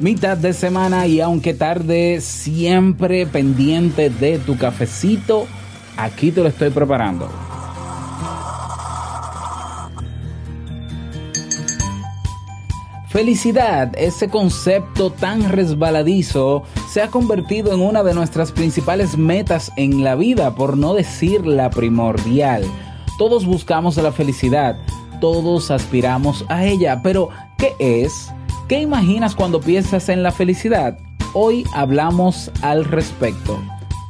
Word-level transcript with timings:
mitad 0.00 0.36
de 0.36 0.52
semana 0.52 1.06
y 1.06 1.20
aunque 1.20 1.54
tarde, 1.54 2.20
siempre 2.20 3.26
pendiente 3.26 4.10
de 4.10 4.38
tu 4.38 4.56
cafecito, 4.56 5.46
aquí 5.96 6.30
te 6.30 6.42
lo 6.42 6.48
estoy 6.48 6.70
preparando. 6.70 7.28
Felicidad, 13.08 13.92
ese 13.96 14.28
concepto 14.28 15.10
tan 15.10 15.48
resbaladizo, 15.48 16.64
se 16.90 17.00
ha 17.00 17.08
convertido 17.08 17.72
en 17.72 17.80
una 17.80 18.02
de 18.02 18.12
nuestras 18.12 18.52
principales 18.52 19.16
metas 19.16 19.72
en 19.78 20.04
la 20.04 20.16
vida, 20.16 20.54
por 20.54 20.76
no 20.76 20.92
decir 20.92 21.46
la 21.46 21.70
primordial. 21.70 22.62
Todos 23.16 23.46
buscamos 23.46 23.96
la 23.96 24.12
felicidad, 24.12 24.76
todos 25.22 25.70
aspiramos 25.70 26.44
a 26.48 26.66
ella, 26.66 27.00
pero 27.02 27.30
¿qué 27.56 27.74
es? 27.78 28.30
¿Qué 28.68 28.80
imaginas 28.80 29.36
cuando 29.36 29.60
piensas 29.60 30.08
en 30.08 30.24
la 30.24 30.32
felicidad? 30.32 30.98
Hoy 31.34 31.64
hablamos 31.72 32.50
al 32.62 32.84
respecto. 32.84 33.62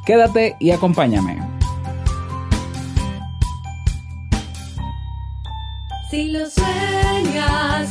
Quédate 0.07 0.57
y 0.59 0.71
acompáñame. 0.71 1.43
Si 6.11 6.31
lo 6.31 6.49
sueñas, 6.49 7.91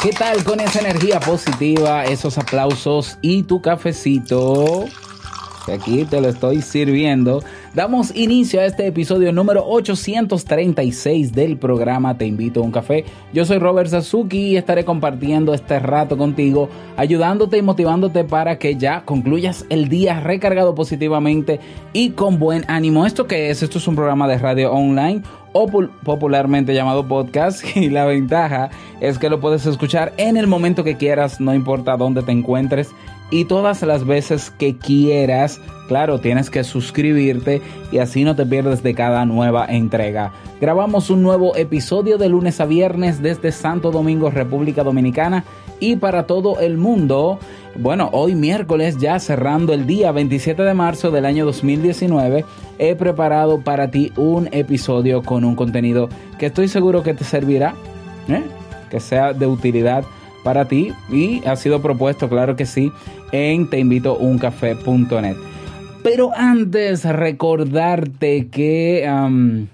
¿Qué 0.00 0.10
tal 0.12 0.44
con 0.44 0.60
esa 0.60 0.80
energía 0.80 1.18
positiva, 1.18 2.04
esos 2.04 2.38
aplausos 2.38 3.18
y 3.20 3.42
tu 3.42 3.60
cafecito? 3.60 4.84
Aquí 5.72 6.04
te 6.04 6.20
lo 6.20 6.28
estoy 6.28 6.62
sirviendo. 6.62 7.42
Damos 7.74 8.14
inicio 8.14 8.60
a 8.60 8.66
este 8.66 8.86
episodio 8.86 9.32
número 9.32 9.64
836 9.66 11.32
del 11.32 11.56
programa 11.56 12.18
Te 12.18 12.26
invito 12.26 12.60
a 12.60 12.64
un 12.64 12.70
café. 12.70 13.06
Yo 13.32 13.46
soy 13.46 13.56
Robert 13.58 13.88
Sasuki 13.88 14.48
y 14.48 14.56
estaré 14.58 14.84
compartiendo 14.84 15.54
este 15.54 15.78
rato 15.78 16.18
contigo, 16.18 16.68
ayudándote 16.98 17.56
y 17.56 17.62
motivándote 17.62 18.24
para 18.24 18.58
que 18.58 18.76
ya 18.76 19.06
concluyas 19.06 19.64
el 19.70 19.88
día 19.88 20.20
recargado 20.20 20.74
positivamente 20.74 21.60
y 21.94 22.10
con 22.10 22.38
buen 22.38 22.66
ánimo. 22.68 23.06
¿Esto 23.06 23.26
qué 23.26 23.48
es? 23.48 23.62
Esto 23.62 23.78
es 23.78 23.88
un 23.88 23.96
programa 23.96 24.28
de 24.28 24.36
radio 24.36 24.70
online 24.70 25.22
o 25.54 25.66
pul- 25.66 25.90
popularmente 26.04 26.74
llamado 26.74 27.08
podcast 27.08 27.64
y 27.76 27.88
la 27.88 28.04
ventaja 28.04 28.68
es 29.00 29.16
que 29.18 29.30
lo 29.30 29.40
puedes 29.40 29.64
escuchar 29.64 30.12
en 30.18 30.36
el 30.36 30.46
momento 30.46 30.84
que 30.84 30.98
quieras, 30.98 31.40
no 31.40 31.54
importa 31.54 31.96
dónde 31.96 32.22
te 32.22 32.32
encuentres 32.32 32.90
y 33.32 33.46
todas 33.46 33.82
las 33.82 34.06
veces 34.06 34.52
que 34.56 34.76
quieras. 34.76 35.60
Claro, 35.88 36.20
tienes 36.20 36.50
que 36.50 36.62
suscribirte 36.62 37.60
y 37.90 37.98
así 37.98 38.22
no 38.24 38.36
te 38.36 38.46
pierdes 38.46 38.82
de 38.82 38.94
cada 38.94 39.24
nueva 39.24 39.66
entrega. 39.66 40.32
Grabamos 40.60 41.10
un 41.10 41.22
nuevo 41.22 41.56
episodio 41.56 42.18
de 42.18 42.28
lunes 42.28 42.60
a 42.60 42.66
viernes 42.66 43.20
desde 43.20 43.50
Santo 43.50 43.90
Domingo, 43.90 44.30
República 44.30 44.84
Dominicana 44.84 45.44
y 45.80 45.96
para 45.96 46.26
todo 46.26 46.60
el 46.60 46.76
mundo. 46.76 47.38
Bueno, 47.74 48.10
hoy 48.12 48.34
miércoles 48.34 48.98
ya 48.98 49.18
cerrando 49.18 49.72
el 49.72 49.86
día 49.86 50.12
27 50.12 50.62
de 50.62 50.74
marzo 50.74 51.10
del 51.10 51.24
año 51.24 51.46
2019, 51.46 52.44
he 52.78 52.94
preparado 52.94 53.60
para 53.60 53.90
ti 53.90 54.12
un 54.16 54.48
episodio 54.52 55.22
con 55.22 55.44
un 55.44 55.56
contenido 55.56 56.10
que 56.38 56.46
estoy 56.46 56.68
seguro 56.68 57.02
que 57.02 57.14
te 57.14 57.24
servirá, 57.24 57.74
¿eh? 58.28 58.42
que 58.90 59.00
sea 59.00 59.32
de 59.32 59.46
utilidad 59.46 60.04
para 60.42 60.66
ti 60.66 60.92
y 61.10 61.42
ha 61.46 61.56
sido 61.56 61.80
propuesto, 61.82 62.28
claro 62.28 62.56
que 62.56 62.66
sí, 62.66 62.92
en 63.32 63.68
teinvitouncafé.net. 63.68 65.36
Pero 66.02 66.32
antes 66.34 67.04
recordarte 67.04 68.48
que 68.48 69.08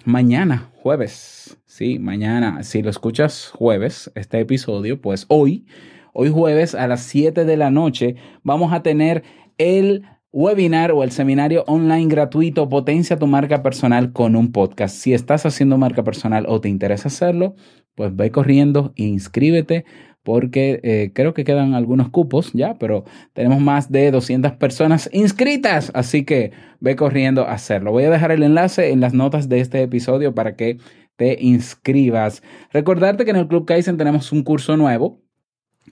mañana, 0.04 0.68
jueves, 0.82 1.56
sí, 1.64 1.98
mañana, 1.98 2.62
si 2.64 2.82
lo 2.82 2.90
escuchas 2.90 3.50
jueves, 3.54 4.10
este 4.14 4.40
episodio, 4.40 5.00
pues 5.00 5.24
hoy, 5.28 5.66
hoy 6.12 6.30
jueves 6.30 6.74
a 6.74 6.86
las 6.86 7.02
7 7.04 7.46
de 7.46 7.56
la 7.56 7.70
noche, 7.70 8.16
vamos 8.42 8.74
a 8.74 8.82
tener 8.82 9.22
el 9.56 10.04
webinar 10.30 10.92
o 10.92 11.02
el 11.02 11.10
seminario 11.10 11.64
online 11.66 12.08
gratuito 12.08 12.68
Potencia 12.68 13.18
tu 13.18 13.26
marca 13.26 13.62
personal 13.62 14.12
con 14.12 14.36
un 14.36 14.52
podcast. 14.52 14.94
Si 14.94 15.14
estás 15.14 15.46
haciendo 15.46 15.78
marca 15.78 16.04
personal 16.04 16.44
o 16.48 16.60
te 16.60 16.68
interesa 16.68 17.08
hacerlo, 17.08 17.54
pues 17.98 18.14
ve 18.14 18.30
corriendo 18.30 18.92
inscríbete 18.94 19.84
porque 20.22 20.78
eh, 20.84 21.10
creo 21.14 21.34
que 21.34 21.42
quedan 21.42 21.74
algunos 21.74 22.10
cupos 22.10 22.52
ya, 22.52 22.74
pero 22.78 23.02
tenemos 23.32 23.60
más 23.60 23.90
de 23.90 24.12
200 24.12 24.52
personas 24.52 25.10
inscritas, 25.12 25.90
así 25.94 26.24
que 26.24 26.52
ve 26.78 26.94
corriendo 26.94 27.42
a 27.42 27.54
hacerlo. 27.54 27.90
Voy 27.90 28.04
a 28.04 28.10
dejar 28.10 28.30
el 28.30 28.44
enlace 28.44 28.92
en 28.92 29.00
las 29.00 29.14
notas 29.14 29.48
de 29.48 29.58
este 29.58 29.82
episodio 29.82 30.32
para 30.32 30.54
que 30.54 30.78
te 31.16 31.38
inscribas. 31.40 32.44
Recordarte 32.72 33.24
que 33.24 33.32
en 33.32 33.36
el 33.38 33.48
Club 33.48 33.66
Kaizen 33.66 33.96
tenemos 33.96 34.30
un 34.30 34.44
curso 34.44 34.76
nuevo 34.76 35.20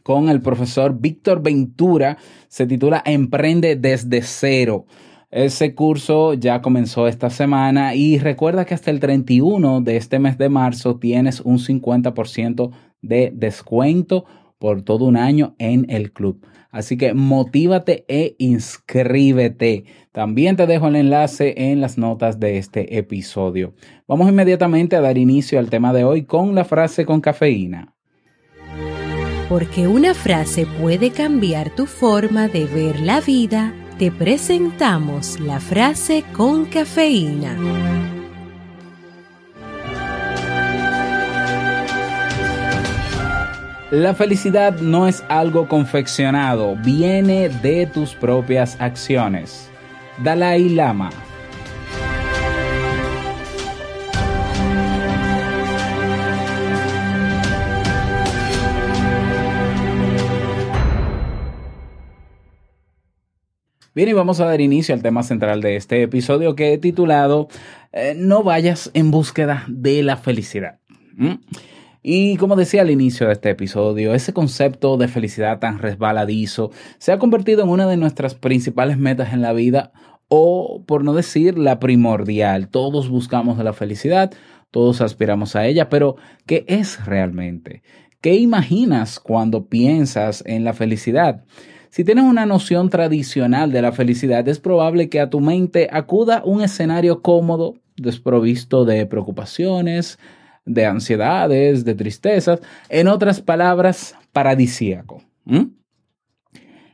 con 0.04 0.28
el 0.28 0.40
profesor 0.40 1.00
Víctor 1.00 1.42
Ventura, 1.42 2.18
se 2.46 2.68
titula 2.68 3.02
Emprende 3.04 3.74
desde 3.74 4.22
cero. 4.22 4.86
Ese 5.36 5.74
curso 5.74 6.32
ya 6.32 6.62
comenzó 6.62 7.06
esta 7.06 7.28
semana 7.28 7.94
y 7.94 8.18
recuerda 8.18 8.64
que 8.64 8.72
hasta 8.72 8.90
el 8.90 9.00
31 9.00 9.82
de 9.82 9.98
este 9.98 10.18
mes 10.18 10.38
de 10.38 10.48
marzo 10.48 10.96
tienes 10.96 11.42
un 11.42 11.58
50% 11.58 12.70
de 13.02 13.32
descuento 13.34 14.24
por 14.58 14.80
todo 14.80 15.04
un 15.04 15.18
año 15.18 15.54
en 15.58 15.90
el 15.90 16.14
club. 16.14 16.46
Así 16.70 16.96
que 16.96 17.12
motívate 17.12 18.06
e 18.08 18.34
inscríbete. 18.38 19.84
También 20.10 20.56
te 20.56 20.66
dejo 20.66 20.88
el 20.88 20.96
enlace 20.96 21.52
en 21.70 21.82
las 21.82 21.98
notas 21.98 22.40
de 22.40 22.56
este 22.56 22.96
episodio. 22.96 23.74
Vamos 24.08 24.30
inmediatamente 24.30 24.96
a 24.96 25.02
dar 25.02 25.18
inicio 25.18 25.58
al 25.58 25.68
tema 25.68 25.92
de 25.92 26.04
hoy 26.04 26.24
con 26.24 26.54
la 26.54 26.64
frase 26.64 27.04
con 27.04 27.20
cafeína. 27.20 27.94
Porque 29.50 29.86
una 29.86 30.14
frase 30.14 30.66
puede 30.80 31.10
cambiar 31.10 31.74
tu 31.74 31.84
forma 31.84 32.48
de 32.48 32.64
ver 32.64 33.00
la 33.00 33.20
vida, 33.20 33.74
te 33.98 34.10
presentamos 34.10 35.40
la 35.40 35.58
frase 35.58 36.22
con 36.34 36.66
cafeína. 36.66 37.56
La 43.90 44.14
felicidad 44.14 44.80
no 44.80 45.08
es 45.08 45.24
algo 45.28 45.68
confeccionado, 45.68 46.76
viene 46.76 47.48
de 47.48 47.86
tus 47.86 48.14
propias 48.14 48.76
acciones. 48.80 49.70
Dalai 50.22 50.68
Lama. 50.68 51.10
Bien, 63.96 64.10
y 64.10 64.12
vamos 64.12 64.40
a 64.40 64.44
dar 64.44 64.60
inicio 64.60 64.94
al 64.94 65.02
tema 65.02 65.22
central 65.22 65.62
de 65.62 65.76
este 65.76 66.02
episodio 66.02 66.54
que 66.54 66.74
he 66.74 66.76
titulado 66.76 67.48
eh, 67.94 68.12
No 68.14 68.42
vayas 68.42 68.90
en 68.92 69.10
búsqueda 69.10 69.64
de 69.68 70.02
la 70.02 70.18
felicidad. 70.18 70.80
Y 72.02 72.36
como 72.36 72.56
decía 72.56 72.82
al 72.82 72.90
inicio 72.90 73.26
de 73.26 73.32
este 73.32 73.48
episodio, 73.48 74.12
ese 74.12 74.34
concepto 74.34 74.98
de 74.98 75.08
felicidad 75.08 75.60
tan 75.60 75.78
resbaladizo 75.78 76.72
se 76.98 77.10
ha 77.10 77.18
convertido 77.18 77.62
en 77.62 77.70
una 77.70 77.86
de 77.86 77.96
nuestras 77.96 78.34
principales 78.34 78.98
metas 78.98 79.32
en 79.32 79.40
la 79.40 79.54
vida 79.54 79.92
o, 80.28 80.84
por 80.86 81.02
no 81.02 81.14
decir, 81.14 81.56
la 81.56 81.78
primordial. 81.78 82.68
Todos 82.68 83.08
buscamos 83.08 83.56
la 83.56 83.72
felicidad, 83.72 84.30
todos 84.70 85.00
aspiramos 85.00 85.56
a 85.56 85.66
ella, 85.66 85.88
pero 85.88 86.16
¿qué 86.44 86.66
es 86.68 87.02
realmente? 87.06 87.82
¿Qué 88.20 88.34
imaginas 88.34 89.20
cuando 89.20 89.68
piensas 89.70 90.44
en 90.44 90.64
la 90.64 90.74
felicidad? 90.74 91.44
Si 91.96 92.04
tienes 92.04 92.24
una 92.24 92.44
noción 92.44 92.90
tradicional 92.90 93.72
de 93.72 93.80
la 93.80 93.90
felicidad, 93.90 94.46
es 94.48 94.60
probable 94.60 95.08
que 95.08 95.18
a 95.18 95.30
tu 95.30 95.40
mente 95.40 95.88
acuda 95.90 96.42
un 96.44 96.60
escenario 96.60 97.22
cómodo, 97.22 97.76
desprovisto 97.96 98.84
de 98.84 99.06
preocupaciones, 99.06 100.18
de 100.66 100.84
ansiedades, 100.84 101.86
de 101.86 101.94
tristezas, 101.94 102.60
en 102.90 103.08
otras 103.08 103.40
palabras, 103.40 104.14
paradisíaco. 104.32 105.22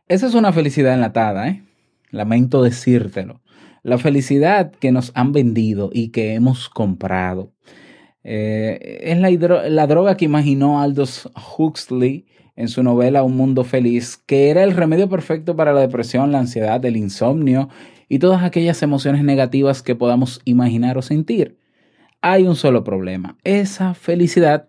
Esa 0.07 0.29
es 0.29 0.35
una 0.35 0.53
felicidad 0.53 0.95
enlatada, 0.95 1.49
¿eh? 1.49 1.65
Lamento 2.13 2.63
decírtelo. 2.63 3.41
La 3.83 3.99
felicidad 3.99 4.71
que 4.71 4.93
nos 4.93 5.11
han 5.17 5.33
vendido 5.33 5.91
y 5.93 6.11
que 6.11 6.35
hemos 6.35 6.69
comprado. 6.69 7.51
Eh, 8.23 9.01
es 9.03 9.19
la 9.19 9.87
droga 9.89 10.17
que 10.17 10.27
imaginó 10.27 10.81
Aldous 10.81 11.29
Huxley 11.59 12.25
en 12.57 12.69
su 12.69 12.83
novela 12.83 13.23
Un 13.23 13.37
Mundo 13.37 13.65
Feliz, 13.65 14.17
que 14.27 14.51
era 14.51 14.63
el 14.65 14.73
remedio 14.73 15.09
perfecto 15.09 15.57
para 15.57 15.73
la 15.73 15.81
depresión, 15.81 16.33
la 16.33 16.39
ansiedad, 16.39 16.85
el 16.85 16.97
insomnio 16.97 17.69
y 18.09 18.19
todas 18.19 18.43
aquellas 18.43 18.83
emociones 18.83 19.25
negativas 19.25 19.83
que 19.83 19.95
podamos 19.95 20.41
imaginar 20.45 20.99
o 20.99 21.03
sentir. 21.03 21.59
Hay 22.21 22.45
un 22.45 22.57
solo 22.57 22.85
problema. 22.85 23.37
Esa 23.43 23.95
felicidad 23.95 24.69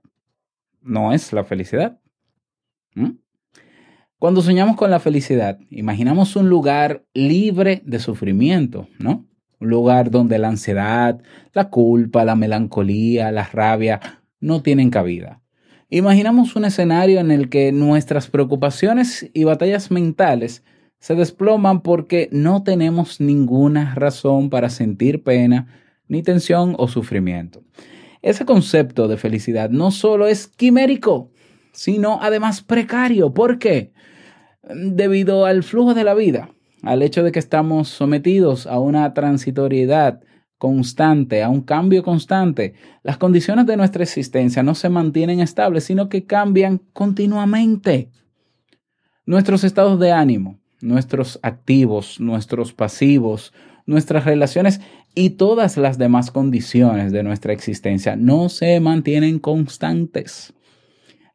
no 0.81 1.13
es 1.13 1.33
la 1.33 1.43
felicidad. 1.43 1.99
¿Mm? 2.95 3.17
Cuando 4.17 4.41
soñamos 4.41 4.77
con 4.77 4.89
la 4.89 5.01
felicidad, 5.01 5.59
imaginamos 5.69 6.37
un 6.37 6.47
lugar 6.47 7.03
libre 7.13 7.81
de 7.85 7.99
sufrimiento, 7.99 8.87
¿no? 8.97 9.27
Un 9.59 9.69
lugar 9.69 10.11
donde 10.11 10.39
la 10.39 10.47
ansiedad, 10.47 11.21
la 11.51 11.69
culpa, 11.69 12.23
la 12.23 12.35
melancolía, 12.35 13.31
la 13.31 13.43
rabia 13.43 13.99
no 14.39 14.61
tienen 14.61 14.89
cabida. 14.89 15.42
Imaginamos 15.93 16.55
un 16.55 16.65
escenario 16.65 17.19
en 17.19 17.29
el 17.29 17.49
que 17.49 17.71
nuestras 17.71 18.27
preocupaciones 18.27 19.29
y 19.31 19.43
batallas 19.43 19.91
mentales 19.91 20.63
se 20.97 21.13
desploman 21.13 21.81
porque 21.81 22.29
no 22.31 22.63
tenemos 22.63 23.21
ninguna 23.21 23.93
razón 23.93 24.49
para 24.49 24.71
sentir 24.71 25.21
pena, 25.21 25.67
ni 26.07 26.23
tensión 26.23 26.73
o 26.79 26.87
sufrimiento. 26.87 27.61
Ese 28.23 28.43
concepto 28.43 29.07
de 29.07 29.17
felicidad 29.17 29.69
no 29.69 29.91
solo 29.91 30.25
es 30.25 30.47
quimérico, 30.47 31.29
sino 31.73 32.17
además 32.23 32.63
precario. 32.63 33.35
¿Por 33.35 33.59
qué? 33.59 33.93
Debido 34.63 35.45
al 35.45 35.61
flujo 35.61 35.93
de 35.93 36.05
la 36.05 36.15
vida, 36.15 36.49
al 36.81 37.03
hecho 37.03 37.21
de 37.21 37.31
que 37.31 37.37
estamos 37.37 37.87
sometidos 37.87 38.65
a 38.65 38.79
una 38.79 39.13
transitoriedad 39.13 40.21
constante, 40.63 41.43
a 41.43 41.49
un 41.49 41.59
cambio 41.59 42.03
constante, 42.03 42.73
las 43.03 43.17
condiciones 43.17 43.65
de 43.65 43.75
nuestra 43.75 44.01
existencia 44.01 44.63
no 44.63 44.75
se 44.75 44.87
mantienen 44.87 45.41
estables, 45.41 45.83
sino 45.83 46.07
que 46.07 46.23
cambian 46.23 46.79
continuamente. 46.93 48.07
Nuestros 49.25 49.65
estados 49.65 49.99
de 49.99 50.13
ánimo, 50.13 50.61
nuestros 50.79 51.37
activos, 51.43 52.21
nuestros 52.21 52.71
pasivos, 52.71 53.51
nuestras 53.85 54.23
relaciones 54.23 54.79
y 55.13 55.31
todas 55.31 55.75
las 55.75 55.97
demás 55.97 56.31
condiciones 56.31 57.11
de 57.11 57.23
nuestra 57.23 57.51
existencia 57.51 58.15
no 58.15 58.47
se 58.47 58.79
mantienen 58.79 59.39
constantes. 59.39 60.53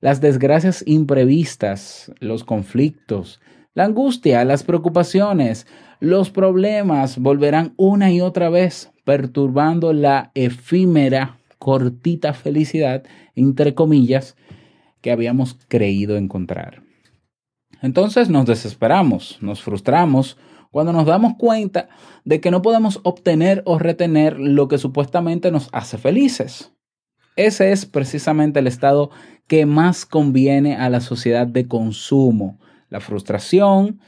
Las 0.01 0.23
desgracias 0.23 0.83
imprevistas, 0.87 2.11
los 2.21 2.45
conflictos, 2.45 3.43
la 3.75 3.85
angustia, 3.85 4.43
las 4.47 4.63
preocupaciones, 4.63 5.67
los 6.01 6.31
problemas 6.31 7.19
volverán 7.19 7.75
una 7.77 8.11
y 8.11 8.23
otra 8.23 8.49
vez 8.49 8.91
perturbando 9.09 9.95
la 9.95 10.33
efímera, 10.35 11.39
cortita 11.59 12.35
felicidad, 12.35 13.05
entre 13.35 13.75
comillas, 13.75 14.37
que 15.01 15.11
habíamos 15.11 15.57
creído 15.67 16.19
encontrar. 16.19 16.83
Entonces 17.81 18.29
nos 18.29 18.45
desesperamos, 18.45 19.39
nos 19.41 19.63
frustramos 19.63 20.37
cuando 20.71 20.93
nos 20.93 21.07
damos 21.07 21.39
cuenta 21.39 21.89
de 22.27 22.43
que 22.43 22.51
no 22.51 22.61
podemos 22.61 23.01
obtener 23.03 23.63
o 23.65 23.79
retener 23.79 24.39
lo 24.39 24.69
que 24.69 24.77
supuestamente 24.77 25.51
nos 25.51 25.71
hace 25.73 25.97
felices. 25.97 26.75
Ese 27.35 27.73
es 27.73 27.87
precisamente 27.87 28.59
el 28.59 28.67
estado 28.67 29.11
que 29.47 29.65
más 29.65 30.05
conviene 30.05 30.77
a 30.77 30.91
la 30.91 31.01
sociedad 31.01 31.47
de 31.47 31.67
consumo, 31.67 32.61
la 32.91 33.01
frustración. 33.01 34.01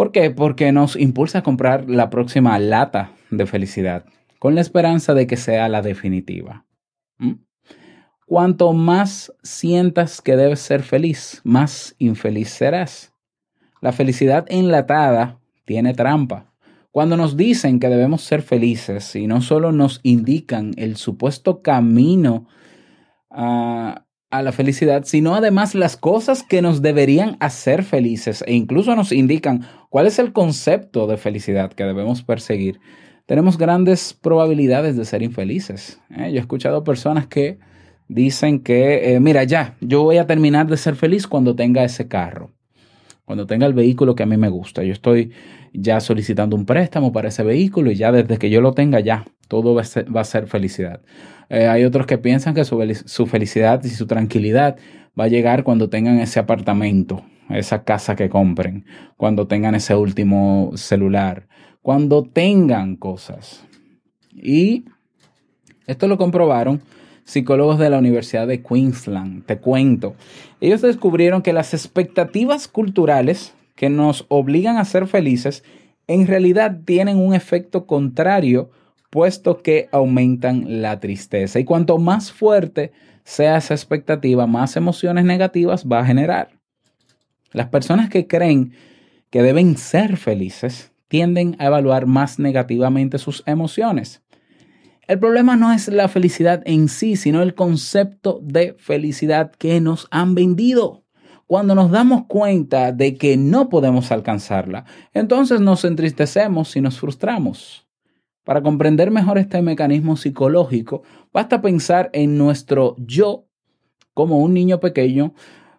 ¿Por 0.00 0.12
qué? 0.12 0.30
Porque 0.30 0.72
nos 0.72 0.96
impulsa 0.96 1.40
a 1.40 1.42
comprar 1.42 1.90
la 1.90 2.08
próxima 2.08 2.58
lata 2.58 3.12
de 3.30 3.44
felicidad, 3.44 4.06
con 4.38 4.54
la 4.54 4.62
esperanza 4.62 5.12
de 5.12 5.26
que 5.26 5.36
sea 5.36 5.68
la 5.68 5.82
definitiva. 5.82 6.64
Cuanto 8.24 8.72
más 8.72 9.30
sientas 9.42 10.22
que 10.22 10.36
debes 10.36 10.60
ser 10.60 10.84
feliz, 10.84 11.42
más 11.44 11.96
infeliz 11.98 12.48
serás. 12.48 13.12
La 13.82 13.92
felicidad 13.92 14.46
enlatada 14.48 15.38
tiene 15.66 15.92
trampa. 15.92 16.50
Cuando 16.90 17.18
nos 17.18 17.36
dicen 17.36 17.78
que 17.78 17.90
debemos 17.90 18.22
ser 18.22 18.40
felices 18.40 19.14
y 19.16 19.26
no 19.26 19.42
solo 19.42 19.70
nos 19.70 20.00
indican 20.02 20.72
el 20.78 20.96
supuesto 20.96 21.60
camino 21.60 22.48
a, 23.28 24.06
a 24.30 24.42
la 24.42 24.52
felicidad, 24.52 25.02
sino 25.04 25.34
además 25.34 25.74
las 25.74 25.96
cosas 25.96 26.42
que 26.42 26.62
nos 26.62 26.82
deberían 26.82 27.36
hacer 27.40 27.82
felices 27.82 28.44
e 28.46 28.54
incluso 28.54 28.94
nos 28.94 29.10
indican 29.10 29.66
cuál 29.88 30.06
es 30.06 30.18
el 30.18 30.32
concepto 30.32 31.06
de 31.08 31.16
felicidad 31.16 31.72
que 31.72 31.84
debemos 31.84 32.22
perseguir, 32.22 32.80
tenemos 33.26 33.58
grandes 33.58 34.12
probabilidades 34.14 34.96
de 34.96 35.04
ser 35.04 35.22
infelices. 35.22 36.00
¿eh? 36.10 36.30
Yo 36.32 36.36
he 36.36 36.40
escuchado 36.40 36.84
personas 36.84 37.26
que 37.26 37.58
dicen 38.08 38.60
que, 38.60 39.14
eh, 39.14 39.20
mira, 39.20 39.44
ya, 39.44 39.76
yo 39.80 40.02
voy 40.02 40.18
a 40.18 40.26
terminar 40.26 40.66
de 40.68 40.76
ser 40.76 40.96
feliz 40.96 41.26
cuando 41.26 41.54
tenga 41.54 41.84
ese 41.84 42.08
carro, 42.08 42.50
cuando 43.24 43.46
tenga 43.46 43.66
el 43.66 43.74
vehículo 43.74 44.14
que 44.14 44.22
a 44.22 44.26
mí 44.26 44.36
me 44.36 44.48
gusta. 44.48 44.82
Yo 44.82 44.92
estoy 44.92 45.32
ya 45.72 46.00
solicitando 46.00 46.56
un 46.56 46.66
préstamo 46.66 47.12
para 47.12 47.28
ese 47.28 47.42
vehículo 47.42 47.90
y 47.92 47.96
ya 47.96 48.10
desde 48.10 48.38
que 48.38 48.50
yo 48.50 48.60
lo 48.60 48.72
tenga, 48.72 49.00
ya, 49.00 49.24
todo 49.46 49.74
va 49.74 49.82
a 49.82 49.84
ser, 49.84 50.14
va 50.14 50.22
a 50.22 50.24
ser 50.24 50.46
felicidad. 50.48 51.00
Eh, 51.50 51.66
hay 51.66 51.84
otros 51.84 52.06
que 52.06 52.16
piensan 52.16 52.54
que 52.54 52.64
su, 52.64 52.80
su 53.06 53.26
felicidad 53.26 53.82
y 53.84 53.88
su 53.88 54.06
tranquilidad 54.06 54.76
va 55.18 55.24
a 55.24 55.28
llegar 55.28 55.64
cuando 55.64 55.90
tengan 55.90 56.18
ese 56.20 56.40
apartamento, 56.40 57.22
esa 57.50 57.84
casa 57.84 58.16
que 58.16 58.28
compren, 58.28 58.86
cuando 59.16 59.46
tengan 59.46 59.74
ese 59.74 59.94
último 59.94 60.70
celular, 60.76 61.48
cuando 61.82 62.22
tengan 62.22 62.96
cosas. 62.96 63.64
Y 64.32 64.84
esto 65.86 66.06
lo 66.08 66.16
comprobaron 66.16 66.80
psicólogos 67.24 67.78
de 67.78 67.90
la 67.90 67.98
Universidad 67.98 68.46
de 68.46 68.62
Queensland. 68.62 69.44
Te 69.44 69.58
cuento. 69.58 70.14
Ellos 70.60 70.82
descubrieron 70.82 71.42
que 71.42 71.52
las 71.52 71.74
expectativas 71.74 72.68
culturales 72.68 73.54
que 73.76 73.88
nos 73.88 74.26
obligan 74.28 74.76
a 74.78 74.84
ser 74.84 75.06
felices 75.06 75.64
en 76.06 76.26
realidad 76.26 76.80
tienen 76.84 77.18
un 77.18 77.34
efecto 77.34 77.86
contrario, 77.86 78.70
puesto 79.10 79.62
que 79.62 79.88
aumentan 79.92 80.82
la 80.82 81.00
tristeza. 81.00 81.58
Y 81.58 81.64
cuanto 81.64 81.98
más 81.98 82.32
fuerte 82.32 82.92
sea 83.24 83.58
esa 83.58 83.74
expectativa, 83.74 84.46
más 84.46 84.76
emociones 84.76 85.24
negativas 85.24 85.84
va 85.84 86.00
a 86.00 86.06
generar. 86.06 86.50
Las 87.52 87.68
personas 87.68 88.08
que 88.08 88.26
creen 88.26 88.72
que 89.30 89.42
deben 89.42 89.76
ser 89.76 90.16
felices 90.16 90.92
tienden 91.08 91.56
a 91.58 91.66
evaluar 91.66 92.06
más 92.06 92.38
negativamente 92.38 93.18
sus 93.18 93.42
emociones. 93.46 94.22
El 95.08 95.18
problema 95.18 95.56
no 95.56 95.72
es 95.72 95.88
la 95.88 96.06
felicidad 96.06 96.62
en 96.66 96.88
sí, 96.88 97.16
sino 97.16 97.42
el 97.42 97.56
concepto 97.56 98.38
de 98.44 98.76
felicidad 98.78 99.50
que 99.50 99.80
nos 99.80 100.06
han 100.12 100.36
vendido. 100.36 101.02
Cuando 101.48 101.74
nos 101.74 101.90
damos 101.90 102.26
cuenta 102.26 102.92
de 102.92 103.16
que 103.16 103.36
no 103.36 103.68
podemos 103.68 104.12
alcanzarla, 104.12 104.84
entonces 105.12 105.60
nos 105.60 105.84
entristecemos 105.84 106.76
y 106.76 106.80
nos 106.80 107.00
frustramos. 107.00 107.89
Para 108.50 108.62
comprender 108.62 109.12
mejor 109.12 109.38
este 109.38 109.62
mecanismo 109.62 110.16
psicológico, 110.16 111.04
basta 111.32 111.62
pensar 111.62 112.10
en 112.12 112.36
nuestro 112.36 112.96
yo 112.98 113.46
como 114.12 114.40
un 114.40 114.54
niño 114.54 114.80
pequeño 114.80 115.34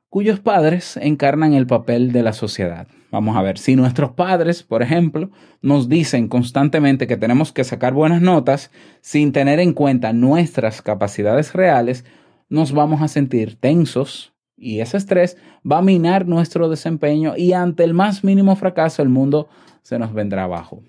cuyos 0.07 0.39
padres 0.39 0.95
encarnan 0.95 1.51
el 1.51 1.67
papel 1.67 2.13
de 2.13 2.23
la 2.23 2.31
sociedad. 2.31 2.87
Vamos 3.11 3.35
a 3.35 3.41
ver, 3.41 3.57
si 3.57 3.75
nuestros 3.75 4.11
padres, 4.11 4.63
por 4.63 4.83
ejemplo, 4.83 5.31
nos 5.61 5.89
dicen 5.89 6.29
constantemente 6.29 7.07
que 7.07 7.17
tenemos 7.17 7.51
que 7.51 7.65
sacar 7.65 7.91
buenas 7.91 8.21
notas 8.21 8.71
sin 9.01 9.33
tener 9.33 9.59
en 9.59 9.73
cuenta 9.73 10.13
nuestras 10.13 10.81
capacidades 10.81 11.51
reales, 11.51 12.05
nos 12.47 12.71
vamos 12.71 13.01
a 13.01 13.09
sentir 13.09 13.57
tensos 13.59 14.33
y 14.55 14.79
ese 14.79 14.95
estrés 14.95 15.35
va 15.69 15.79
a 15.79 15.81
minar 15.81 16.25
nuestro 16.25 16.69
desempeño 16.69 17.33
y 17.35 17.51
ante 17.51 17.83
el 17.83 17.93
más 17.93 18.23
mínimo 18.23 18.55
fracaso 18.55 19.01
el 19.01 19.09
mundo 19.09 19.49
se 19.81 19.99
nos 19.99 20.13
vendrá 20.13 20.45
abajo. 20.45 20.81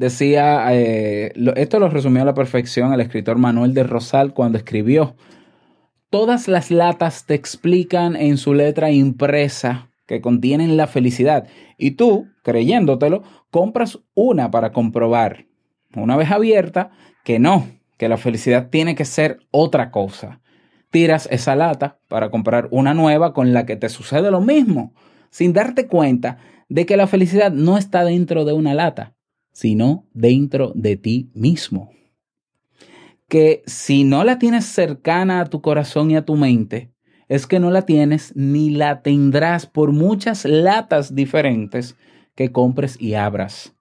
Decía, 0.00 0.64
eh, 0.72 1.30
esto 1.56 1.78
lo 1.78 1.90
resumió 1.90 2.22
a 2.22 2.24
la 2.24 2.32
perfección 2.32 2.94
el 2.94 3.02
escritor 3.02 3.36
Manuel 3.36 3.74
de 3.74 3.82
Rosal 3.82 4.32
cuando 4.32 4.56
escribió, 4.56 5.14
todas 6.08 6.48
las 6.48 6.70
latas 6.70 7.26
te 7.26 7.34
explican 7.34 8.16
en 8.16 8.38
su 8.38 8.54
letra 8.54 8.90
impresa 8.90 9.90
que 10.06 10.22
contienen 10.22 10.78
la 10.78 10.86
felicidad 10.86 11.48
y 11.76 11.90
tú, 11.90 12.28
creyéndotelo, 12.42 13.24
compras 13.50 13.98
una 14.14 14.50
para 14.50 14.72
comprobar, 14.72 15.44
una 15.94 16.16
vez 16.16 16.30
abierta, 16.30 16.92
que 17.22 17.38
no, 17.38 17.68
que 17.98 18.08
la 18.08 18.16
felicidad 18.16 18.70
tiene 18.70 18.94
que 18.94 19.04
ser 19.04 19.40
otra 19.50 19.90
cosa. 19.90 20.40
Tiras 20.90 21.28
esa 21.30 21.54
lata 21.56 21.98
para 22.08 22.30
comprar 22.30 22.68
una 22.70 22.94
nueva 22.94 23.34
con 23.34 23.52
la 23.52 23.66
que 23.66 23.76
te 23.76 23.90
sucede 23.90 24.30
lo 24.30 24.40
mismo. 24.40 24.94
sin 25.28 25.52
darte 25.52 25.88
cuenta 25.88 26.38
de 26.70 26.86
que 26.86 26.96
la 26.96 27.06
felicidad 27.06 27.52
no 27.52 27.76
está 27.76 28.02
dentro 28.02 28.46
de 28.46 28.54
una 28.54 28.72
lata, 28.72 29.14
sino 29.52 30.06
dentro 30.12 30.72
de 30.74 30.96
ti 30.96 31.30
mismo. 31.34 31.90
Que 33.28 33.62
si 33.66 34.04
no 34.04 34.24
la 34.24 34.38
tienes 34.38 34.64
cercana 34.64 35.40
a 35.40 35.46
tu 35.46 35.60
corazón 35.60 36.10
y 36.10 36.16
a 36.16 36.24
tu 36.24 36.36
mente, 36.36 36.90
es 37.28 37.46
que 37.46 37.60
no 37.60 37.70
la 37.70 37.82
tienes 37.82 38.34
ni 38.34 38.70
la 38.70 39.02
tendrás 39.02 39.66
por 39.66 39.92
muchas 39.92 40.44
latas 40.44 41.14
diferentes 41.14 41.96
que 42.34 42.50
compres 42.50 43.00
y 43.00 43.14
abras. 43.14 43.74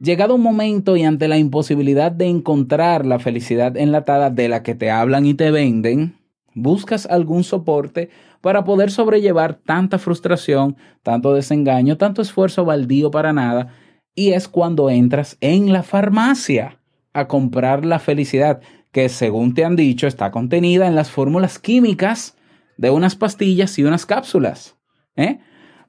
Llegado 0.00 0.36
un 0.36 0.42
momento 0.42 0.96
y 0.96 1.02
ante 1.02 1.28
la 1.28 1.38
imposibilidad 1.38 2.12
de 2.12 2.26
encontrar 2.26 3.04
la 3.04 3.18
felicidad 3.18 3.76
enlatada 3.76 4.30
de 4.30 4.48
la 4.48 4.62
que 4.62 4.74
te 4.74 4.90
hablan 4.90 5.26
y 5.26 5.34
te 5.34 5.50
venden, 5.50 6.14
buscas 6.54 7.04
algún 7.04 7.44
soporte 7.44 8.08
para 8.40 8.64
poder 8.64 8.90
sobrellevar 8.90 9.54
tanta 9.54 9.98
frustración, 9.98 10.76
tanto 11.02 11.34
desengaño, 11.34 11.96
tanto 11.96 12.22
esfuerzo 12.22 12.64
baldío 12.64 13.10
para 13.10 13.32
nada, 13.32 13.74
y 14.18 14.32
es 14.32 14.48
cuando 14.48 14.90
entras 14.90 15.36
en 15.40 15.72
la 15.72 15.82
farmacia 15.82 16.80
a 17.12 17.28
comprar 17.28 17.84
la 17.84 17.98
felicidad, 17.98 18.60
que 18.92 19.08
según 19.08 19.54
te 19.54 19.64
han 19.64 19.76
dicho 19.76 20.06
está 20.06 20.30
contenida 20.30 20.86
en 20.86 20.94
las 20.94 21.10
fórmulas 21.10 21.58
químicas 21.58 22.36
de 22.76 22.90
unas 22.90 23.16
pastillas 23.16 23.78
y 23.78 23.84
unas 23.84 24.06
cápsulas. 24.06 24.76
¿eh? 25.16 25.38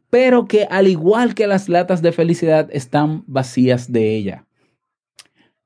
pero 0.09 0.47
que 0.47 0.63
al 0.69 0.87
igual 0.87 1.35
que 1.35 1.47
las 1.47 1.69
latas 1.69 2.01
de 2.01 2.11
felicidad 2.11 2.67
están 2.71 3.23
vacías 3.27 3.91
de 3.91 4.15
ella. 4.15 4.45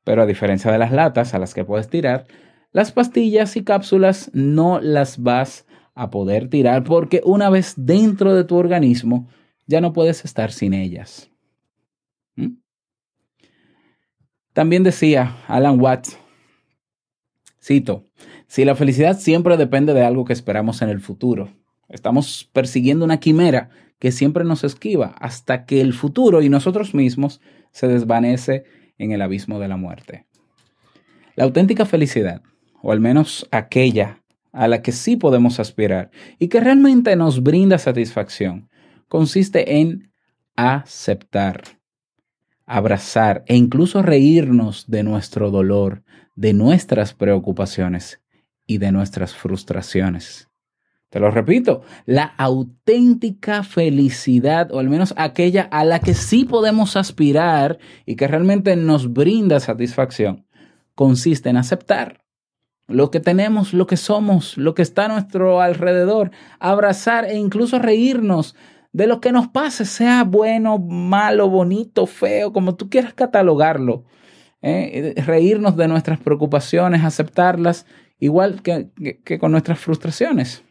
Pero 0.03 0.21
a 0.21 0.25
diferencia 0.25 0.71
de 0.71 0.77
las 0.77 0.91
latas 0.91 1.33
a 1.33 1.39
las 1.39 1.53
que 1.53 1.63
puedes 1.63 1.89
tirar, 1.89 2.25
las 2.71 2.91
pastillas 2.91 3.55
y 3.55 3.63
cápsulas 3.63 4.29
no 4.33 4.79
las 4.81 5.21
vas 5.21 5.65
a 5.95 6.09
poder 6.09 6.49
tirar 6.49 6.83
porque 6.83 7.21
una 7.23 7.49
vez 7.49 7.73
dentro 7.77 8.35
de 8.35 8.43
tu 8.43 8.57
organismo 8.57 9.29
ya 9.65 9.79
no 9.79 9.93
puedes 9.93 10.25
estar 10.25 10.51
sin 10.51 10.73
ellas. 10.73 11.31
¿Mm? 12.35 12.57
También 14.53 14.83
decía 14.83 15.35
Alan 15.47 15.79
Watts, 15.79 16.17
cito, 17.61 18.05
si 18.47 18.65
la 18.65 18.75
felicidad 18.75 19.17
siempre 19.17 19.57
depende 19.57 19.93
de 19.93 20.03
algo 20.03 20.25
que 20.25 20.33
esperamos 20.33 20.81
en 20.83 20.89
el 20.89 20.99
futuro, 20.99 21.49
estamos 21.89 22.49
persiguiendo 22.53 23.03
una 23.03 23.19
quimera 23.19 23.69
que 23.97 24.11
siempre 24.11 24.43
nos 24.43 24.63
esquiva 24.63 25.15
hasta 25.19 25.65
que 25.65 25.81
el 25.81 25.93
futuro 25.93 26.41
y 26.41 26.49
nosotros 26.49 26.93
mismos 26.93 27.41
se 27.71 27.87
desvanece 27.87 28.65
en 28.97 29.11
el 29.11 29.21
abismo 29.21 29.59
de 29.59 29.67
la 29.67 29.77
muerte. 29.77 30.27
La 31.35 31.45
auténtica 31.45 31.85
felicidad, 31.85 32.43
o 32.81 32.91
al 32.91 32.99
menos 32.99 33.47
aquella 33.49 34.21
a 34.51 34.67
la 34.67 34.83
que 34.83 34.91
sí 34.91 35.15
podemos 35.15 35.59
aspirar 35.59 36.11
y 36.37 36.47
que 36.47 36.59
realmente 36.59 37.15
nos 37.15 37.41
brinda 37.41 37.79
satisfacción, 37.79 38.69
consiste 39.07 39.79
en 39.79 40.11
aceptar, 40.55 41.63
abrazar 42.65 43.43
e 43.47 43.55
incluso 43.55 44.01
reírnos 44.01 44.85
de 44.87 45.03
nuestro 45.03 45.51
dolor, 45.51 46.03
de 46.35 46.53
nuestras 46.53 47.13
preocupaciones 47.13 48.21
y 48.65 48.77
de 48.77 48.91
nuestras 48.91 49.35
frustraciones. 49.35 50.49
Te 51.09 51.19
lo 51.19 51.29
repito, 51.29 51.83
la 52.07 52.23
auténtica 52.23 53.61
felicidad, 53.61 54.71
o 54.71 54.79
al 54.79 54.89
menos 54.89 55.13
aquella 55.15 55.61
a 55.71 55.85
la 55.85 55.99
que 55.99 56.15
sí 56.15 56.43
podemos 56.43 56.97
aspirar 56.97 57.77
y 58.07 58.15
que 58.15 58.27
realmente 58.27 58.75
nos 58.75 59.13
brinda 59.13 59.59
satisfacción, 59.59 60.47
consiste 60.95 61.49
en 61.49 61.57
aceptar 61.57 62.23
lo 62.87 63.11
que 63.11 63.19
tenemos, 63.19 63.73
lo 63.73 63.85
que 63.85 63.95
somos, 63.95 64.57
lo 64.57 64.73
que 64.73 64.81
está 64.81 65.05
a 65.05 65.09
nuestro 65.09 65.61
alrededor, 65.61 66.31
abrazar 66.59 67.25
e 67.25 67.35
incluso 67.35 67.79
reírnos 67.79 68.55
de 68.93 69.07
lo 69.07 69.19
que 69.19 69.31
nos 69.31 69.47
pase, 69.47 69.85
sea 69.85 70.23
bueno, 70.23 70.77
malo, 70.77 71.49
bonito, 71.49 72.05
feo, 72.05 72.53
como 72.53 72.75
tú 72.75 72.89
quieras 72.89 73.13
catalogarlo. 73.13 74.05
¿eh? 74.61 75.15
Reírnos 75.25 75.75
de 75.75 75.87
nuestras 75.87 76.19
preocupaciones, 76.19 77.03
aceptarlas, 77.03 77.87
igual 78.19 78.61
que, 78.61 78.91
que 79.25 79.39
con 79.39 79.51
nuestras 79.51 79.79
frustraciones. 79.79 80.63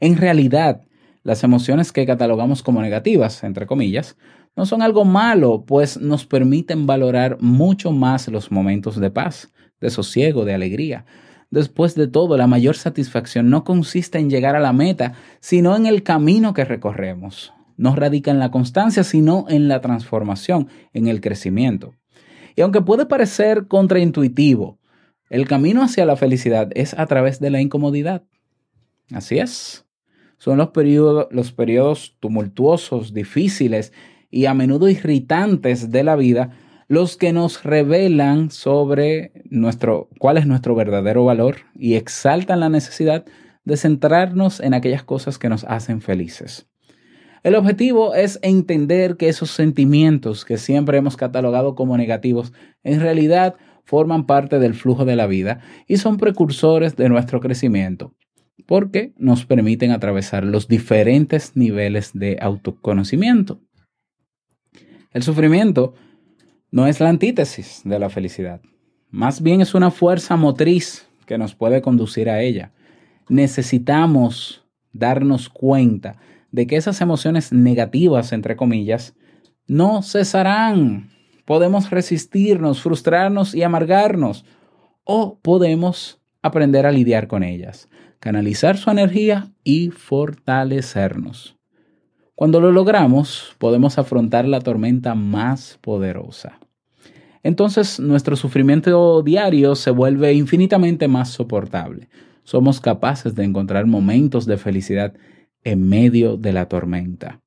En 0.00 0.16
realidad, 0.16 0.82
las 1.22 1.44
emociones 1.44 1.92
que 1.92 2.06
catalogamos 2.06 2.62
como 2.62 2.80
negativas, 2.80 3.44
entre 3.44 3.66
comillas, 3.66 4.16
no 4.56 4.64
son 4.64 4.80
algo 4.80 5.04
malo, 5.04 5.64
pues 5.66 6.00
nos 6.00 6.24
permiten 6.24 6.86
valorar 6.86 7.36
mucho 7.40 7.92
más 7.92 8.26
los 8.28 8.50
momentos 8.50 8.98
de 8.98 9.10
paz, 9.10 9.52
de 9.80 9.90
sosiego, 9.90 10.46
de 10.46 10.54
alegría. 10.54 11.04
Después 11.50 11.94
de 11.94 12.06
todo, 12.06 12.36
la 12.36 12.46
mayor 12.46 12.76
satisfacción 12.76 13.50
no 13.50 13.64
consiste 13.64 14.18
en 14.18 14.30
llegar 14.30 14.56
a 14.56 14.60
la 14.60 14.72
meta, 14.72 15.14
sino 15.40 15.76
en 15.76 15.86
el 15.86 16.02
camino 16.02 16.54
que 16.54 16.64
recorremos. 16.64 17.52
No 17.76 17.96
radica 17.96 18.30
en 18.30 18.38
la 18.38 18.50
constancia, 18.50 19.04
sino 19.04 19.46
en 19.48 19.68
la 19.68 19.80
transformación, 19.80 20.68
en 20.92 21.08
el 21.08 21.20
crecimiento. 21.20 21.94
Y 22.54 22.60
aunque 22.60 22.82
puede 22.82 23.06
parecer 23.06 23.66
contraintuitivo, 23.66 24.78
el 25.28 25.46
camino 25.46 25.82
hacia 25.82 26.06
la 26.06 26.16
felicidad 26.16 26.70
es 26.74 26.94
a 26.98 27.06
través 27.06 27.40
de 27.40 27.50
la 27.50 27.60
incomodidad. 27.60 28.24
Así 29.12 29.38
es 29.38 29.84
son 30.40 30.56
los 30.56 30.70
periodos, 30.70 31.28
los 31.30 31.52
periodos 31.52 32.16
tumultuosos, 32.18 33.12
difíciles 33.12 33.92
y 34.30 34.46
a 34.46 34.54
menudo 34.54 34.88
irritantes 34.88 35.90
de 35.90 36.02
la 36.02 36.16
vida 36.16 36.56
los 36.90 37.16
que 37.16 37.32
nos 37.32 37.62
revelan 37.62 38.50
sobre 38.50 39.30
nuestro, 39.48 40.08
cuál 40.18 40.38
es 40.38 40.46
nuestro 40.46 40.74
verdadero 40.74 41.24
valor 41.24 41.58
y 41.76 41.94
exaltan 41.94 42.58
la 42.58 42.68
necesidad 42.68 43.24
de 43.64 43.76
centrarnos 43.76 44.58
en 44.58 44.74
aquellas 44.74 45.04
cosas 45.04 45.38
que 45.38 45.48
nos 45.48 45.62
hacen 45.62 46.00
felices. 46.00 46.66
El 47.44 47.54
objetivo 47.54 48.16
es 48.16 48.40
entender 48.42 49.16
que 49.16 49.28
esos 49.28 49.52
sentimientos 49.52 50.44
que 50.44 50.58
siempre 50.58 50.98
hemos 50.98 51.16
catalogado 51.16 51.76
como 51.76 51.96
negativos 51.96 52.52
en 52.82 52.98
realidad 52.98 53.54
forman 53.84 54.26
parte 54.26 54.58
del 54.58 54.74
flujo 54.74 55.04
de 55.04 55.14
la 55.14 55.28
vida 55.28 55.60
y 55.86 55.98
son 55.98 56.16
precursores 56.16 56.96
de 56.96 57.08
nuestro 57.08 57.38
crecimiento 57.38 58.16
porque 58.66 59.14
nos 59.16 59.46
permiten 59.46 59.92
atravesar 59.92 60.44
los 60.44 60.66
diferentes 60.66 61.52
niveles 61.54 62.10
de 62.14 62.36
autoconocimiento. 62.40 63.60
El 65.12 65.22
sufrimiento 65.22 65.94
no 66.70 66.86
es 66.86 67.00
la 67.00 67.08
antítesis 67.08 67.82
de 67.84 67.98
la 67.98 68.10
felicidad, 68.10 68.60
más 69.10 69.42
bien 69.42 69.60
es 69.60 69.74
una 69.74 69.90
fuerza 69.90 70.36
motriz 70.36 71.08
que 71.26 71.38
nos 71.38 71.54
puede 71.54 71.82
conducir 71.82 72.30
a 72.30 72.42
ella. 72.42 72.72
Necesitamos 73.28 74.64
darnos 74.92 75.48
cuenta 75.48 76.16
de 76.50 76.66
que 76.66 76.76
esas 76.76 77.00
emociones 77.00 77.52
negativas, 77.52 78.32
entre 78.32 78.56
comillas, 78.56 79.14
no 79.66 80.02
cesarán. 80.02 81.10
Podemos 81.44 81.90
resistirnos, 81.90 82.82
frustrarnos 82.82 83.54
y 83.54 83.62
amargarnos, 83.62 84.44
o 85.04 85.38
podemos 85.40 86.20
aprender 86.42 86.86
a 86.86 86.92
lidiar 86.92 87.26
con 87.26 87.42
ellas 87.42 87.88
canalizar 88.20 88.76
su 88.76 88.90
energía 88.90 89.50
y 89.64 89.90
fortalecernos. 89.90 91.59
Cuando 92.40 92.58
lo 92.58 92.72
logramos, 92.72 93.54
podemos 93.58 93.98
afrontar 93.98 94.48
la 94.48 94.62
tormenta 94.62 95.14
más 95.14 95.78
poderosa. 95.82 96.58
Entonces 97.42 98.00
nuestro 98.00 98.34
sufrimiento 98.34 99.20
diario 99.20 99.74
se 99.74 99.90
vuelve 99.90 100.32
infinitamente 100.32 101.06
más 101.06 101.28
soportable. 101.28 102.08
Somos 102.42 102.80
capaces 102.80 103.34
de 103.34 103.44
encontrar 103.44 103.84
momentos 103.84 104.46
de 104.46 104.56
felicidad 104.56 105.12
en 105.64 105.86
medio 105.86 106.38
de 106.38 106.54
la 106.54 106.66
tormenta. 106.66 107.42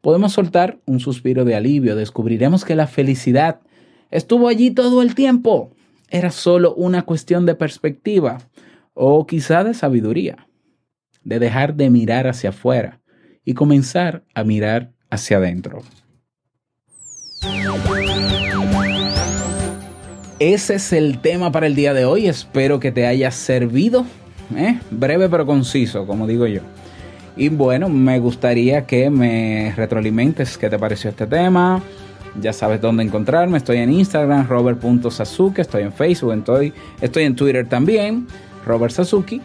Podemos 0.00 0.32
soltar 0.32 0.78
un 0.86 0.98
suspiro 0.98 1.44
de 1.44 1.54
alivio, 1.54 1.94
descubriremos 1.94 2.64
que 2.64 2.74
la 2.74 2.86
felicidad 2.86 3.60
estuvo 4.10 4.48
allí 4.48 4.70
todo 4.70 5.02
el 5.02 5.14
tiempo. 5.14 5.72
Era 6.08 6.30
solo 6.30 6.74
una 6.74 7.02
cuestión 7.02 7.44
de 7.44 7.54
perspectiva 7.54 8.38
o 8.94 9.26
quizá 9.26 9.62
de 9.62 9.74
sabiduría, 9.74 10.48
de 11.22 11.38
dejar 11.38 11.74
de 11.74 11.90
mirar 11.90 12.26
hacia 12.26 12.48
afuera 12.48 13.01
y 13.44 13.54
comenzar 13.54 14.22
a 14.34 14.44
mirar 14.44 14.92
hacia 15.10 15.38
adentro. 15.38 15.82
Ese 20.38 20.74
es 20.74 20.92
el 20.92 21.20
tema 21.20 21.52
para 21.52 21.66
el 21.66 21.74
día 21.74 21.94
de 21.94 22.04
hoy. 22.04 22.26
Espero 22.26 22.80
que 22.80 22.90
te 22.90 23.06
haya 23.06 23.30
servido. 23.30 24.04
¿eh? 24.56 24.80
Breve 24.90 25.28
pero 25.28 25.46
conciso, 25.46 26.06
como 26.06 26.26
digo 26.26 26.46
yo. 26.46 26.62
Y 27.36 27.48
bueno, 27.48 27.88
me 27.88 28.18
gustaría 28.18 28.86
que 28.86 29.08
me 29.08 29.72
retroalimentes 29.76 30.58
qué 30.58 30.68
te 30.68 30.78
pareció 30.78 31.10
este 31.10 31.26
tema. 31.26 31.80
Ya 32.40 32.52
sabes 32.52 32.80
dónde 32.80 33.02
encontrarme. 33.02 33.58
Estoy 33.58 33.78
en 33.78 33.92
Instagram, 33.92 34.48
robert.sasuke. 34.48 35.60
Estoy 35.60 35.82
en 35.82 35.92
Facebook. 35.92 36.32
Estoy, 36.34 36.72
estoy 37.00 37.24
en 37.24 37.36
Twitter 37.36 37.68
también. 37.68 38.26
Robert 38.66 38.92
Sasuki. 38.92 39.40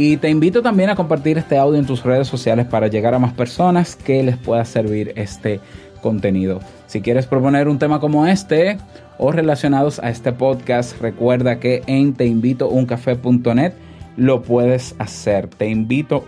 Y 0.00 0.16
te 0.18 0.30
invito 0.30 0.62
también 0.62 0.90
a 0.90 0.94
compartir 0.94 1.38
este 1.38 1.58
audio 1.58 1.76
en 1.76 1.84
tus 1.84 2.04
redes 2.04 2.28
sociales 2.28 2.66
para 2.66 2.86
llegar 2.86 3.14
a 3.14 3.18
más 3.18 3.32
personas 3.32 3.96
que 3.96 4.22
les 4.22 4.36
pueda 4.36 4.64
servir 4.64 5.12
este 5.16 5.58
contenido. 6.00 6.60
Si 6.86 7.00
quieres 7.00 7.26
proponer 7.26 7.66
un 7.66 7.80
tema 7.80 7.98
como 7.98 8.24
este 8.24 8.78
o 9.18 9.32
relacionados 9.32 9.98
a 9.98 10.10
este 10.10 10.30
podcast, 10.30 11.00
recuerda 11.00 11.58
que 11.58 11.82
en 11.88 12.14
teinvitouncafé.net 12.14 13.72
lo 14.16 14.42
puedes 14.42 14.94
hacer. 15.00 15.48
Te 15.48 15.68
invito 15.68 16.24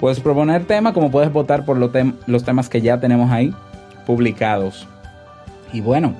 Puedes 0.00 0.20
proponer 0.20 0.64
tema, 0.64 0.94
como 0.94 1.10
puedes 1.10 1.30
votar 1.30 1.66
por 1.66 1.76
los, 1.76 1.90
los 2.26 2.44
temas 2.44 2.70
que 2.70 2.80
ya 2.80 2.98
tenemos 2.98 3.30
ahí 3.30 3.52
publicados. 4.06 4.88
Y 5.70 5.82
bueno, 5.82 6.14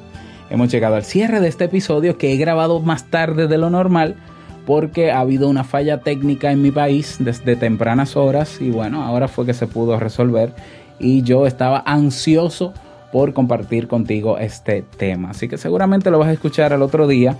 hemos 0.50 0.71
llegado 0.71 0.97
al 0.97 1.04
cierre 1.04 1.40
de 1.40 1.49
este 1.49 1.64
episodio 1.64 2.19
que 2.19 2.35
he 2.35 2.37
grabado 2.37 2.81
más 2.81 3.07
tarde 3.07 3.47
de 3.47 3.57
lo 3.57 3.71
normal 3.71 4.16
porque 4.66 5.11
ha 5.11 5.21
habido 5.21 5.49
una 5.49 5.64
falla 5.64 6.00
técnica 6.00 6.52
en 6.52 6.62
mi 6.62 6.71
país 6.71 7.16
desde 7.19 7.57
tempranas 7.57 8.16
horas 8.16 8.61
y 8.61 8.71
bueno, 8.71 9.02
ahora 9.02 9.28
fue 9.28 9.47
que 9.47 9.54
se 9.54 9.66
pudo 9.66 9.99
resolver 9.99 10.52
y 10.99 11.23
yo 11.23 11.47
estaba 11.47 11.83
ansioso 11.85 12.73
por 13.12 13.35
compartir 13.35 13.88
contigo 13.88 14.38
este 14.38 14.83
tema. 14.97 15.31
Así 15.31 15.49
que 15.49 15.59
seguramente 15.59 16.11
lo 16.11 16.19
vas 16.19 16.28
a 16.28 16.33
escuchar 16.33 16.73
al 16.73 16.83
otro 16.83 17.07
día, 17.07 17.37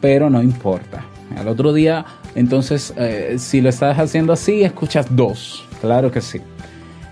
pero 0.00 0.30
no 0.30 0.42
importa. 0.42 1.04
Al 1.36 1.48
otro 1.48 1.72
día, 1.72 2.04
entonces, 2.34 2.92
eh, 2.96 3.36
si 3.38 3.60
lo 3.60 3.68
estás 3.68 3.98
haciendo 3.98 4.32
así, 4.32 4.64
escuchas 4.64 5.06
dos. 5.14 5.64
Claro 5.80 6.10
que 6.10 6.20
sí. 6.20 6.40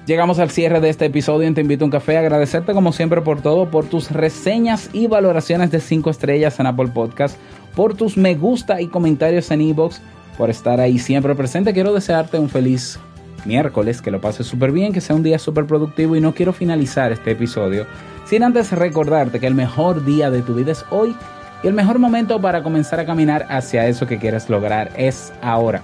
Llegamos 0.07 0.41
al 0.41 0.51
cierre 0.51 0.81
de 0.81 0.89
este 0.89 1.07
episodio 1.07 1.47
en 1.47 1.55
Te 1.55 1.61
Invito 1.61 1.85
a 1.85 1.87
un 1.87 1.91
Café. 1.93 2.19
Agradecerte 2.19 2.73
como 2.73 2.93
siempre 2.93 3.21
por 3.21 3.43
todo, 3.43 3.71
por 3.71 3.87
tus 3.87 4.11
reseñas 4.11 4.91
y 4.93 5.07
valoraciones 5.07 5.71
de 5.71 5.79
5 5.79 6.11
estrellas 6.11 6.59
en 6.59 6.67
Apple 6.67 6.89
Podcast, 6.89 7.37
por 7.75 7.95
tus 7.95 8.17
me 8.17 8.35
gusta 8.35 8.81
y 8.81 8.89
comentarios 8.89 9.51
en 9.51 9.61
iBox, 9.63 10.01
por 10.37 10.51
estar 10.51 10.81
ahí 10.81 10.99
siempre 10.99 11.35
presente. 11.35 11.73
Quiero 11.73 11.93
desearte 11.93 12.39
un 12.39 12.49
feliz 12.49 12.99
miércoles, 13.45 14.03
que 14.03 14.11
lo 14.11 14.21
pases 14.21 14.47
súper 14.47 14.73
bien, 14.73 14.93
que 14.93 15.01
sea 15.01 15.17
un 15.17 15.23
día 15.23 15.39
súper 15.39 15.67
productivo 15.67 16.17
y 16.17 16.21
no 16.21 16.35
quiero 16.35 16.53
finalizar 16.53 17.13
este 17.13 17.33
episodio 17.33 17.87
sin 18.31 18.45
antes 18.45 18.71
recordarte 18.71 19.41
que 19.41 19.47
el 19.49 19.57
mejor 19.57 20.05
día 20.05 20.31
de 20.31 20.43
tu 20.43 20.55
vida 20.55 20.71
es 20.71 20.85
hoy 20.91 21.17
y 21.65 21.67
el 21.67 21.75
mejor 21.75 21.99
momento 21.99 22.41
para 22.41 22.63
comenzar 22.63 23.01
a 23.01 23.05
caminar 23.05 23.45
hacia 23.51 23.87
eso 23.89 24.07
que 24.07 24.19
quieres 24.19 24.49
lograr 24.49 24.93
es 24.97 25.33
ahora. 25.43 25.83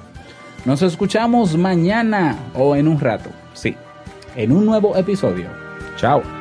Nos 0.64 0.80
escuchamos 0.82 1.56
mañana 1.56 2.36
o 2.54 2.76
en 2.76 2.88
un 2.88 3.00
rato, 3.00 3.30
sí, 3.52 3.76
en 4.36 4.52
un 4.52 4.64
nuevo 4.64 4.96
episodio. 4.96 5.48
Chao. 5.96 6.35